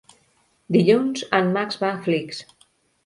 Dilluns 0.77 1.25
en 1.41 1.53
Max 1.59 1.81
va 1.85 1.93
a 1.93 2.01
Flix. 2.07 2.41